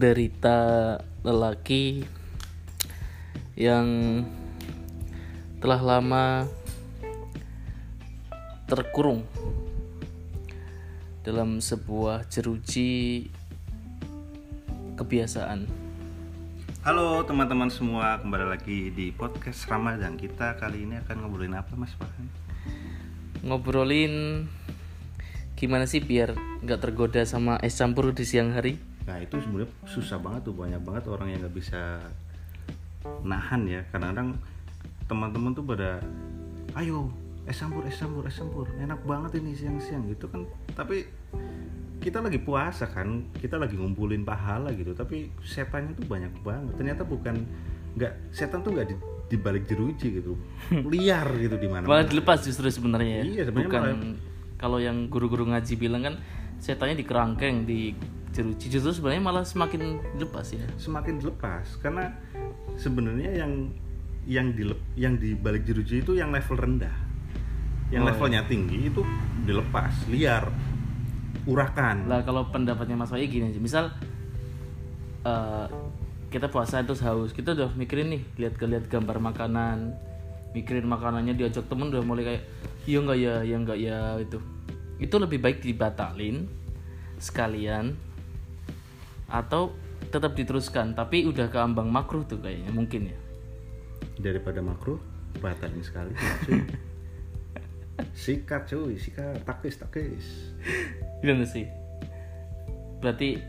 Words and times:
derita 0.00 0.96
lelaki 1.20 2.08
yang 3.52 4.24
telah 5.60 5.76
lama 5.84 6.48
terkurung 8.64 9.28
dalam 11.20 11.60
sebuah 11.60 12.24
jeruji 12.32 13.28
kebiasaan. 14.96 15.68
Halo 16.80 17.20
teman-teman 17.28 17.68
semua, 17.68 18.16
kembali 18.24 18.56
lagi 18.56 18.88
di 18.96 19.12
podcast 19.12 19.68
Ramadan 19.68 20.16
kita 20.16 20.56
kali 20.56 20.88
ini 20.88 20.96
akan 21.04 21.28
ngobrolin 21.28 21.60
apa 21.60 21.76
Mas 21.76 21.92
Farhan? 21.92 22.24
Ngobrolin 23.44 24.48
gimana 25.60 25.84
sih 25.84 26.00
biar 26.00 26.32
nggak 26.64 26.88
tergoda 26.88 27.20
sama 27.28 27.60
es 27.60 27.76
campur 27.76 28.16
di 28.16 28.24
siang 28.24 28.56
hari? 28.56 28.89
Nah 29.04 29.16
itu 29.18 29.36
sebenarnya 29.38 29.70
susah 29.84 30.18
banget 30.18 30.46
tuh 30.46 30.54
banyak 30.54 30.80
banget 30.80 31.04
orang 31.06 31.28
yang 31.28 31.40
nggak 31.40 31.56
bisa 31.56 32.00
nahan 33.24 33.64
ya. 33.66 33.80
Kadang-kadang 33.90 34.36
teman-teman 35.08 35.50
tuh 35.52 35.64
pada, 35.64 35.98
ayo 36.76 37.10
es 37.48 37.58
campur, 37.58 37.82
es 37.84 37.96
campur, 37.96 38.22
es 38.24 38.36
campur, 38.36 38.66
enak 38.78 39.00
banget 39.02 39.40
ini 39.40 39.56
siang-siang 39.56 40.06
gitu 40.06 40.28
kan. 40.28 40.44
Tapi 40.76 41.08
kita 42.00 42.24
lagi 42.24 42.40
puasa 42.40 42.88
kan, 42.88 43.28
kita 43.36 43.56
lagi 43.56 43.76
ngumpulin 43.76 44.22
pahala 44.22 44.70
gitu. 44.72 44.92
Tapi 44.92 45.32
setannya 45.42 45.96
tuh 45.96 46.06
banyak 46.06 46.32
banget. 46.40 46.72
Ternyata 46.76 47.02
bukan 47.04 47.42
nggak 47.98 48.30
setan 48.30 48.62
tuh 48.62 48.70
nggak 48.70 48.86
di, 48.86 48.94
di 49.26 49.36
balik 49.36 49.66
jeruji 49.66 50.22
gitu, 50.22 50.38
liar 50.92 51.26
gitu 51.34 51.56
di 51.58 51.66
mana. 51.66 51.88
Malah 51.88 52.06
dilepas 52.06 52.44
justru 52.44 52.70
sebenarnya 52.70 53.24
ya. 53.24 53.24
Iya, 53.26 53.42
sebenarnya 53.50 53.66
Bukan 53.66 53.82
malah- 53.82 54.18
kalau 54.60 54.76
yang 54.78 55.08
guru-guru 55.08 55.48
ngaji 55.48 55.74
bilang 55.74 56.04
kan 56.04 56.14
setannya 56.60 56.92
di 56.94 57.06
kerangkeng 57.08 57.64
di 57.64 57.96
jeruji 58.40 58.66
justru 58.72 58.90
sebenarnya 58.96 59.22
malah 59.22 59.44
semakin 59.44 60.00
dilepas 60.16 60.56
ya. 60.56 60.64
semakin 60.80 61.20
dilepas 61.20 61.76
karena 61.84 62.16
sebenarnya 62.80 63.44
yang 63.44 63.52
yang 64.24 64.52
di 64.56 64.64
yang 64.96 65.14
di 65.20 65.36
balik 65.36 65.68
jeruji 65.68 66.00
itu 66.00 66.16
yang 66.16 66.32
level 66.32 66.56
rendah 66.56 67.10
yang 67.90 68.06
Oh, 68.06 68.08
levelnya 68.08 68.46
tinggi 68.46 68.86
itu 68.86 69.02
dilepas 69.44 70.06
liar 70.06 70.46
urakan 71.48 72.06
Lah 72.06 72.22
kalau 72.22 72.46
pendapatnya 72.54 72.94
Mas 72.94 73.10
Wahyu 73.10 73.26
gini 73.26 73.50
aja, 73.50 73.58
misal 73.58 73.84
eh, 75.26 75.66
kita 76.30 76.46
puasa 76.46 76.78
terus 76.86 77.02
haus, 77.02 77.34
kita 77.34 77.58
udah 77.58 77.74
mikirin 77.74 78.14
nih, 78.14 78.22
lihat 78.38 78.54
lihat 78.62 78.86
gambar 78.86 79.18
makanan, 79.18 79.98
mikirin 80.54 80.86
makanannya 80.86 81.34
diajak 81.34 81.66
temen 81.66 81.90
udah 81.90 82.06
mulai 82.06 82.22
kayak 82.22 82.42
iya 82.86 82.98
enggak 83.02 83.18
ya, 83.18 83.34
iya 83.42 83.56
enggak 83.58 83.78
ya 83.82 83.98
itu. 84.22 84.38
Itu 85.02 85.18
lebih 85.18 85.42
baik 85.42 85.58
dibatalin 85.64 86.46
sekalian 87.18 87.98
atau 89.30 89.72
tetap 90.10 90.34
diteruskan, 90.34 90.92
tapi 90.92 91.22
udah 91.24 91.46
ke 91.46 91.58
ambang 91.58 91.86
makruh 91.86 92.26
tuh 92.26 92.42
kayaknya 92.42 92.70
mungkin 92.74 93.14
ya. 93.14 93.18
daripada 94.20 94.60
makruh 94.60 95.00
batalin 95.40 95.80
sekali 95.80 96.12
cuy 96.44 96.60
sikat 98.26 98.68
cuy 98.68 99.00
sikat 99.00 99.40
takis 99.48 99.80
takis 99.80 100.26
Gimana 101.20 101.44
sih? 101.44 101.68
Berarti 103.00 103.40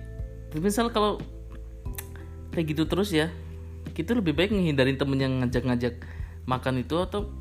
misal 0.60 0.92
kalau 0.92 1.20
kayak 2.52 2.76
gitu 2.76 2.84
terus 2.84 3.16
ya, 3.16 3.32
kita 3.96 4.12
lebih 4.12 4.36
baik 4.36 4.52
menghindarin 4.52 5.00
temen 5.00 5.20
yang 5.20 5.34
ngajak-ngajak 5.44 6.04
makan 6.44 6.84
itu 6.84 7.00
atau 7.00 7.32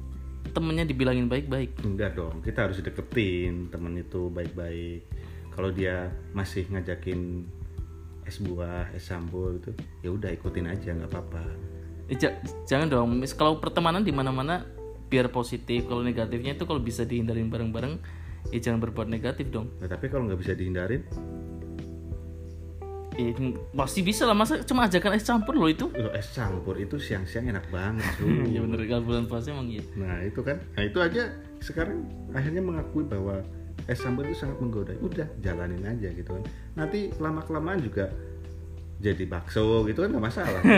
temennya 0.50 0.86
dibilangin 0.86 1.30
baik-baik. 1.30 1.78
enggak 1.86 2.18
dong 2.18 2.42
kita 2.42 2.66
harus 2.66 2.82
deketin 2.82 3.70
temen 3.70 3.94
itu 3.98 4.32
baik-baik 4.32 5.06
kalau 5.54 5.70
dia 5.70 6.10
masih 6.34 6.66
ngajakin 6.70 7.46
es 8.30 8.38
buah 8.38 8.86
es 8.90 9.04
campur 9.04 9.58
itu 9.58 9.74
ya 10.00 10.08
udah 10.08 10.30
ikutin 10.30 10.64
aja 10.64 10.94
nggak 10.94 11.10
apa-apa 11.10 11.42
Eh, 12.06 12.14
ja- 12.16 12.34
jangan 12.64 12.86
dong. 12.88 13.08
Mis- 13.16 13.30
Kalau 13.32 13.58
pertemanan 13.58 14.02
di 14.02 14.10
mana-mana 14.10 14.66
biar 15.06 15.26
positif. 15.28 15.86
Kalau 15.86 16.02
negatifnya 16.02 16.54
itu 16.54 16.62
kalau 16.64 16.78
bisa 16.78 17.02
dihindarin 17.02 17.46
bareng-bareng, 17.46 18.02
ya 18.48 18.58
jangan 18.60 18.78
berbuat 18.80 19.06
negatif 19.06 19.46
dong. 19.48 19.70
Nah, 19.78 19.86
tapi 19.86 20.06
kalau 20.06 20.26
nggak 20.26 20.38
bisa 20.38 20.52
dihindarin, 20.52 21.06
Eh, 23.12 23.30
pasti 23.70 24.00
bisa 24.00 24.24
lah. 24.24 24.32
Masa 24.32 24.58
cuma 24.60 24.86
ajakan 24.86 25.12
es 25.12 25.22
campur 25.22 25.52
loh 25.52 25.68
itu? 25.68 25.86
loh 25.92 26.10
es 26.10 26.30
campur 26.30 26.78
itu 26.78 26.96
siang-siang 26.96 27.46
enak 27.48 27.68
banget 27.68 28.06
cuy. 28.16 28.48
ya 28.48 28.58
bener 28.58 28.80
kalau 28.88 29.02
bulan 29.04 29.24
puasa 29.26 29.50
emang 29.50 29.68
iya. 29.68 29.82
Nah 29.94 30.18
itu 30.20 30.40
kan, 30.40 30.56
nah 30.72 30.82
itu 30.82 30.98
aja 30.98 31.22
sekarang 31.58 32.02
akhirnya 32.30 32.58
mengakui 32.58 33.04
bahwa 33.04 33.44
es 33.90 33.98
campur 33.98 34.22
itu 34.22 34.38
sangat 34.38 34.62
menggoda. 34.62 34.94
Udah 35.02 35.26
jalanin 35.42 35.82
aja 35.82 36.14
gitu 36.14 36.30
kan. 36.30 36.46
Nanti 36.78 37.10
lama 37.18 37.42
kelamaan 37.42 37.82
juga 37.82 38.06
jadi 39.02 39.26
bakso 39.26 39.82
gitu 39.90 40.06
kan 40.06 40.14
nggak 40.14 40.26
masalah. 40.30 40.62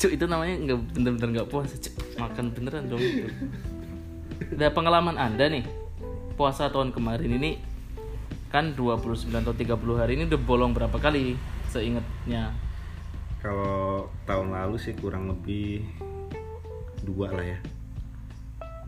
Cuk 0.00 0.12
itu 0.12 0.24
namanya 0.24 0.54
nggak 0.64 0.78
bener-bener 0.96 1.28
nggak 1.40 1.48
puasa. 1.52 1.76
Cuk, 1.76 1.92
makan 2.16 2.56
beneran 2.56 2.88
dong. 2.88 3.04
itu. 3.04 3.28
Dari 4.56 4.72
pengalaman 4.72 5.20
anda 5.20 5.52
nih 5.52 5.64
puasa 6.40 6.72
tahun 6.72 6.96
kemarin 6.96 7.36
ini 7.36 7.60
kan 8.48 8.72
29 8.72 9.28
atau 9.32 9.52
30 9.52 10.00
hari 10.00 10.16
ini 10.16 10.24
udah 10.28 10.40
bolong 10.40 10.72
berapa 10.72 10.96
kali 10.96 11.36
seingatnya 11.68 12.56
kalau 13.46 14.10
tahun 14.26 14.50
lalu 14.50 14.76
sih 14.80 14.94
kurang 14.98 15.30
lebih 15.30 15.86
dua 17.06 17.30
lah 17.30 17.46
ya, 17.46 17.58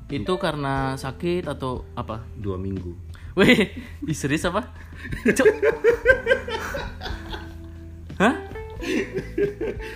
itu 0.08 0.32
karena 0.40 0.96
sakit 0.96 1.44
atau 1.44 1.84
apa 1.92 2.24
dua 2.36 2.56
minggu. 2.56 2.96
Wih, 3.38 3.70
ih, 4.08 4.16
serius 4.16 4.48
apa? 4.48 4.66
Cuk. 5.36 5.46
Hah? 8.18 8.34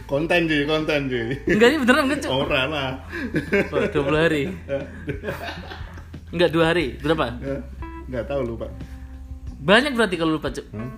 Konten 0.06 0.46
cuy, 0.46 0.62
konten 0.62 1.10
cuy. 1.10 1.34
Enggak 1.50 1.68
ini 1.74 1.78
beneran 1.82 2.06
kan, 2.06 2.18
Cuk? 2.22 2.30
Ora 2.30 2.62
lah. 2.70 2.90
Oh, 3.74 3.82
20 3.82 4.14
hari. 4.14 4.42
Enggak, 6.30 6.50
dua 6.54 6.64
hari. 6.70 6.94
Berapa? 7.02 7.34
Nggak 8.06 8.24
tahu 8.30 8.40
lupa. 8.46 8.70
Banyak 9.58 9.98
berarti 9.98 10.14
kalau 10.14 10.38
lupa, 10.38 10.54
Cuk. 10.54 10.66
Hmm? 10.70 10.94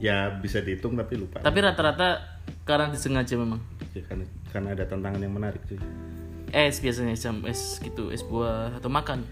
Ya 0.00 0.32
bisa 0.32 0.64
dihitung 0.64 0.96
tapi 0.96 1.20
lupa. 1.20 1.44
Tapi 1.44 1.58
rata-rata 1.60 2.40
karena 2.64 2.88
disengaja 2.88 3.36
memang. 3.36 3.60
Ya, 3.92 4.00
karena, 4.08 4.24
karena 4.48 4.68
ada 4.72 4.84
tantangan 4.88 5.20
yang 5.20 5.34
menarik 5.36 5.60
Es 6.50 6.78
biasanya 6.78 7.14
jam 7.14 7.42
es 7.44 7.78
gitu, 7.78 8.10
es 8.10 8.22
buah 8.22 8.78
atau 8.78 8.86
makan. 8.86 9.26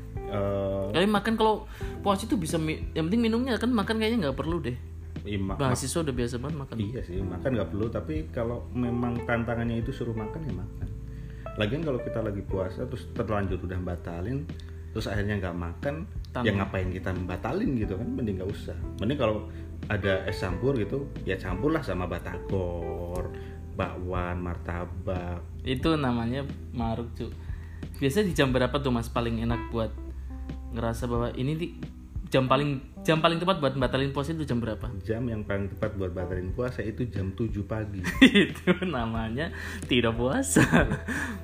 Kali 0.91 1.07
makan 1.07 1.35
kalau 1.35 1.71
puasa 2.03 2.27
itu 2.27 2.35
bisa 2.35 2.59
yang 2.93 3.07
penting 3.07 3.23
minumnya 3.23 3.55
kan 3.55 3.71
makan 3.71 3.99
kayaknya 3.99 4.29
nggak 4.29 4.39
perlu 4.39 4.59
deh. 4.59 4.75
iya, 5.23 5.39
ma- 5.41 5.57
Mahasiswa 5.57 6.05
udah 6.05 6.13
biasa 6.13 6.35
banget 6.37 6.57
makan. 6.59 6.77
iya 6.77 7.01
sih 7.01 7.17
makan 7.17 7.51
nggak 7.55 7.71
perlu 7.73 7.87
tapi 7.89 8.15
kalau 8.29 8.67
memang 8.71 9.25
tantangannya 9.25 9.81
itu 9.81 9.89
suruh 9.89 10.13
makan 10.13 10.43
ya 10.43 10.53
makan. 10.53 10.89
Lagian 11.55 11.81
kalau 11.81 12.03
kita 12.03 12.19
lagi 12.21 12.43
puasa 12.43 12.85
terus 12.85 13.09
terlanjur 13.15 13.63
udah 13.63 13.79
batalin 13.81 14.45
terus 14.91 15.07
akhirnya 15.07 15.39
nggak 15.39 15.57
makan 15.57 15.95
Tambah. 16.29 16.45
ya 16.45 16.53
ngapain 16.55 16.91
kita 16.91 17.11
batalin 17.25 17.75
gitu 17.75 17.95
kan 17.95 18.07
mending 18.07 18.39
nggak 18.39 18.51
usah 18.51 18.75
mending 18.99 19.17
kalau 19.17 19.47
ada 19.87 20.23
es 20.25 20.39
campur 20.39 20.75
gitu 20.77 21.07
ya 21.23 21.35
campurlah 21.35 21.81
sama 21.81 22.05
batagor 22.05 23.31
bakwan 23.75 24.41
martabak 24.41 25.43
Itu 25.67 25.99
namanya 25.99 26.47
maruk, 26.75 27.11
Cuk. 27.19 27.33
Biasanya 27.99 28.31
di 28.31 28.35
jam 28.35 28.51
berapa 28.51 28.75
tuh 28.81 28.91
Mas 28.91 29.11
paling 29.11 29.43
enak 29.43 29.71
buat 29.71 29.91
ngerasa 30.75 31.07
bahwa 31.07 31.31
ini 31.39 31.53
di 31.55 31.67
jam 32.35 32.51
paling 32.51 32.83
jam 33.07 33.23
paling 33.23 33.39
tepat 33.39 33.63
buat 33.63 33.79
batalin 33.79 34.11
puasa 34.11 34.35
itu 34.35 34.43
jam 34.43 34.59
berapa? 34.59 34.91
jam 35.07 35.23
yang 35.31 35.47
paling 35.47 35.71
tepat 35.71 35.95
buat 35.95 36.11
batalin 36.11 36.51
puasa 36.51 36.83
itu 36.83 37.07
jam 37.07 37.31
7 37.31 37.47
pagi 37.63 38.03
itu 38.51 38.75
namanya 38.83 39.55
tidak 39.87 40.19
puasa. 40.19 40.67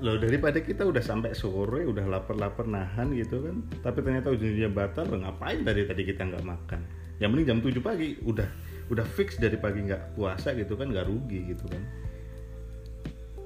Loh 0.03 0.19
daripada 0.19 0.59
kita 0.59 0.83
udah 0.83 0.99
sampai 0.99 1.31
sore 1.37 1.87
udah 1.87 2.11
lapar-lapar 2.11 2.67
nahan 2.67 3.15
gitu 3.15 3.39
kan 3.45 3.63
tapi 3.87 4.03
ternyata 4.03 4.35
ujung-ujungnya 4.35 4.73
batal 4.75 5.07
loh, 5.07 5.23
ngapain 5.23 5.63
tadi 5.63 5.87
tadi 5.87 6.03
kita 6.03 6.27
nggak 6.27 6.43
makan 6.43 6.81
yang 7.23 7.31
mending 7.31 7.47
jam 7.55 7.59
7 7.63 7.79
pagi 7.85 8.09
udah 8.27 8.49
udah 8.91 9.07
fix 9.07 9.39
dari 9.39 9.55
pagi 9.61 9.87
nggak 9.87 10.19
puasa 10.19 10.57
gitu 10.59 10.75
kan 10.75 10.91
nggak 10.91 11.07
rugi 11.07 11.55
gitu 11.55 11.71
kan 11.71 11.83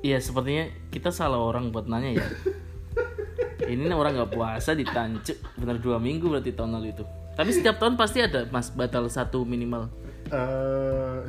Iya 0.05 0.21
sepertinya 0.21 0.69
kita 0.93 1.09
salah 1.09 1.41
orang 1.41 1.73
buat 1.73 1.89
nanya 1.89 2.21
ya. 2.21 2.29
Ini 3.73 3.89
orang 3.89 4.21
nggak 4.21 4.37
puasa 4.37 4.77
ditancuk 4.77 5.41
bener 5.57 5.81
dua 5.81 5.97
minggu 5.97 6.29
berarti 6.29 6.53
tahun 6.53 6.77
lalu 6.77 6.93
itu. 6.93 7.09
Tapi 7.33 7.49
setiap 7.49 7.81
tahun 7.81 7.97
pasti 7.97 8.21
ada 8.21 8.45
mas 8.53 8.69
batal 8.69 9.09
satu 9.09 9.49
minimal. 9.49 9.89
eh 10.29 11.21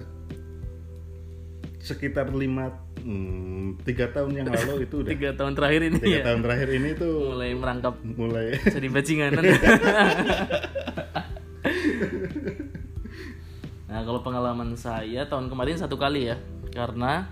sekitar 1.83 2.31
lima 2.33 2.73
hmm, 3.03 3.85
tiga 3.85 4.09
tahun 4.09 4.43
yang 4.43 4.47
lalu 4.49 4.81
itu 4.89 4.95
udah 5.05 5.11
Tiga 5.13 5.29
tahun 5.37 5.53
terakhir 5.53 5.81
ini 5.85 5.99
tiga 6.01 6.17
ya 6.17 6.23
tahun 6.25 6.41
terakhir 6.41 6.69
ini 6.73 6.89
tuh 6.97 7.13
mulai 7.31 7.53
merangkap 7.53 7.95
mulai 8.03 8.57
jadi 8.59 8.87
bajinganan. 8.91 9.43
nah 13.87 13.99
kalau 14.03 14.19
pengalaman 14.25 14.75
saya 14.75 15.23
tahun 15.29 15.47
kemarin 15.47 15.77
satu 15.79 15.95
kali 15.95 16.33
ya 16.33 16.35
karena 16.73 17.29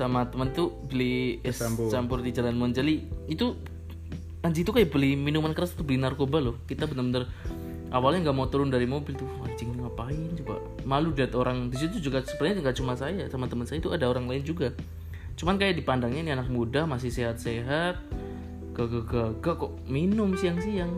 sama 0.00 0.24
temen 0.32 0.48
tuh 0.56 0.72
beli 0.88 1.44
es 1.44 1.60
Campur. 1.60 1.92
campur 1.92 2.18
di 2.24 2.32
Jalan 2.32 2.56
Monjali. 2.56 3.04
Itu 3.28 3.60
anjing 4.40 4.64
itu 4.64 4.72
kayak 4.72 4.88
beli 4.88 5.20
minuman 5.20 5.52
keras 5.52 5.76
tuh 5.76 5.84
beli 5.84 6.00
narkoba 6.00 6.40
loh. 6.40 6.56
Kita 6.64 6.88
bener-bener 6.88 7.28
awalnya 7.92 8.30
nggak 8.30 8.36
mau 8.36 8.48
turun 8.48 8.72
dari 8.72 8.88
mobil 8.88 9.12
tuh. 9.12 9.28
Anjing 9.44 9.76
ngapain? 9.76 10.32
Coba 10.40 10.64
malu 10.88 11.12
lihat 11.12 11.36
orang. 11.36 11.68
Di 11.68 11.76
situ 11.76 12.00
juga 12.00 12.24
sebenarnya 12.24 12.64
nggak 12.64 12.76
cuma 12.80 12.96
saya 12.96 13.28
teman-teman 13.28 13.68
saya 13.68 13.84
itu 13.84 13.92
ada 13.92 14.08
orang 14.08 14.24
lain 14.24 14.40
juga. 14.40 14.72
Cuman 15.36 15.60
kayak 15.60 15.76
dipandangnya 15.76 16.20
ini 16.24 16.32
anak 16.32 16.48
muda 16.48 16.88
masih 16.88 17.12
sehat-sehat 17.12 18.00
gak 18.88 19.58
kok 19.60 19.72
minum 19.84 20.32
siang-siang 20.32 20.88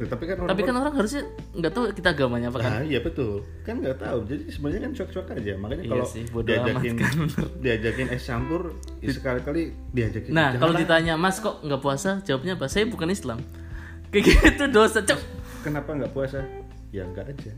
Ya, 0.00 0.08
tapi 0.08 0.24
kan 0.24 0.36
orang 0.38 0.48
tapi 0.48 0.62
kan 0.64 0.74
orang 0.74 0.94
harusnya 0.96 1.22
nggak 1.52 1.72
tahu 1.72 1.84
kita 1.92 2.08
agamanya 2.10 2.48
apa 2.48 2.58
kan 2.58 2.70
Nah, 2.72 2.82
iya 2.82 2.98
betul. 2.98 3.44
Kan 3.60 3.84
nggak 3.84 4.00
tahu. 4.00 4.18
Jadi 4.24 4.42
sebenarnya 4.48 4.80
kan 4.80 4.92
cuek-cuek 4.96 5.28
aja. 5.30 5.52
Makanya 5.54 5.82
Iya 5.82 5.92
kalau 5.92 6.06
sih, 6.06 6.22
diajakin 6.24 6.94
kan, 6.96 7.14
diajakin 7.64 8.06
es 8.08 8.22
campur, 8.24 8.62
ya 8.98 9.12
sekali-kali 9.12 9.62
diajakin. 9.92 10.30
nah 10.30 10.56
kalau 10.56 10.72
ditanya 10.72 11.14
mas 11.14 11.36
kok 11.36 11.60
nggak 11.60 11.78
puasa 11.78 12.24
jawabnya 12.24 12.56
apa 12.56 12.64
saya 12.64 12.88
bukan 12.88 13.08
Islam 13.08 13.44
kayak 14.10 14.24
gitu 14.24 14.64
dosa 14.68 15.04
cok 15.04 15.20
kenapa 15.60 15.92
nggak 15.92 16.10
puasa? 16.10 16.40
Ya 16.88 17.04
nggak 17.04 17.26
aja. 17.28 17.52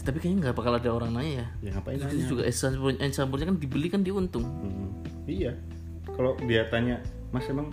tapi 0.00 0.16
kayaknya 0.16 0.38
nggak 0.42 0.56
bakal 0.56 0.72
ada 0.74 0.90
orang 0.90 1.12
nanya 1.12 1.32
ya 1.34 1.46
Ya 1.60 1.70
ngapain 1.72 1.96
itu 1.96 2.06
nanya? 2.06 2.24
juga 2.26 2.42
es 2.42 2.56
campur 2.56 2.92
es 2.94 3.12
campurnya 3.14 3.46
kan 3.46 3.56
dibeli 3.56 3.88
kan 3.88 4.00
dia 4.00 4.12
untung 4.12 4.44
Hmm, 4.44 4.88
iya. 5.24 5.52
Kalau 6.06 6.36
dia 6.42 6.64
tanya, 6.66 7.00
Mas 7.30 7.44
emang 7.46 7.68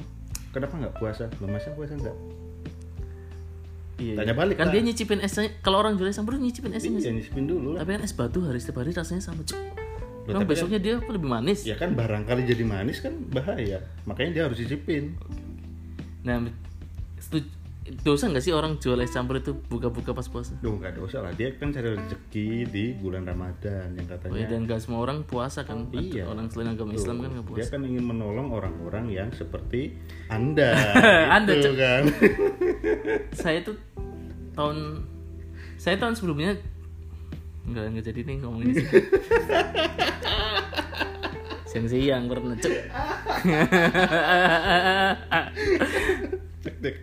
kenapa 0.50 0.76
nggak 0.76 0.96
puasa? 0.96 1.28
Lo 1.38 1.48
masnya 1.48 1.72
puasa 1.74 1.96
nggak? 1.96 2.16
Iya, 3.98 4.14
Tanya 4.16 4.34
balik 4.34 4.56
kan 4.56 4.66
lah. 4.66 4.74
dia 4.74 4.82
nyicipin 4.84 5.20
esnya 5.20 5.50
kalau 5.60 5.78
orang 5.80 5.94
jual 5.94 6.06
es 6.06 6.16
campur 6.16 6.36
nyicipin 6.36 6.72
esnya 6.72 6.94
Iya 6.94 7.12
nyicipin 7.12 7.46
dulu 7.46 7.74
lah. 7.74 7.82
tapi 7.82 7.92
kan 7.94 8.02
es 8.02 8.14
batu 8.14 8.40
hari 8.42 8.58
setiap 8.58 8.80
hari 8.80 8.92
rasanya 8.92 9.22
sama 9.22 9.42
cok 9.42 9.58
Loh, 9.58 9.74
Emang 10.30 10.44
tapi 10.44 10.52
besoknya 10.52 10.76
dia 10.78 10.94
apa 10.96 11.08
lebih 11.10 11.30
manis 11.30 11.64
Ya 11.64 11.74
kan 11.74 11.94
barangkali 11.94 12.44
jadi 12.44 12.64
manis 12.64 13.00
kan 13.00 13.16
bahaya. 13.28 13.80
Makanya 14.04 14.30
dia 14.30 14.44
harus 14.44 14.58
cicipin. 14.58 15.16
nah 16.22 16.44
setuju- 17.18 17.56
dosa 17.98 18.28
nggak 18.28 18.44
sih 18.44 18.52
orang 18.52 18.76
jual 18.76 19.00
es 19.00 19.08
campur 19.10 19.40
itu 19.40 19.56
buka-buka 19.64 20.12
pas 20.12 20.28
puasa 20.28 20.60
Duh 20.60 20.76
nggak 20.76 21.00
dosa 21.00 21.24
lah. 21.24 21.32
Dia 21.32 21.56
kan 21.56 21.72
cari 21.72 21.96
rezeki 21.96 22.48
di 22.68 22.92
bulan 22.94 23.24
Ramadan 23.24 23.96
yang 23.96 24.04
katanya. 24.06 24.28
oh, 24.28 24.38
iya, 24.38 24.46
dan 24.46 24.68
nggak 24.68 24.76
semua 24.78 25.00
orang 25.02 25.24
puasa 25.24 25.64
kan 25.64 25.88
Ada 25.88 25.96
Iya. 25.98 26.24
orang 26.28 26.52
selain 26.52 26.70
agama 26.70 26.92
Islam 26.92 27.16
kan 27.18 27.32
nggak 27.32 27.46
Dia 27.46 27.52
puasa 27.56 27.72
kan 27.72 27.82
ingin 27.82 28.04
menolong 28.04 28.48
orang-orang 28.52 29.06
yang 29.08 29.32
seperti 29.32 29.96
Anda. 30.28 30.76
Anda, 31.40 31.56
gitu 31.56 31.64
Cuk. 31.66 31.76
kan. 31.78 32.04
saya 33.34 33.60
tuh 33.64 33.78
tahun 34.58 35.06
saya 35.78 35.96
tahun 36.02 36.14
sebelumnya 36.18 36.58
nggak 37.68 37.86
nggak 37.94 38.06
jadi 38.10 38.20
nih 38.24 38.38
ngomongin 38.42 38.74
siang 41.68 41.88
siang 41.92 42.24
pernah 42.32 42.58
cek 42.58 42.76
cek 46.82 46.96